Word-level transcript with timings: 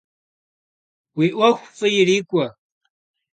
Уи 1.17 1.27
ӏуэху 1.37 1.67
фӏы 1.77 1.87
ирикӏуэ! 1.99 2.45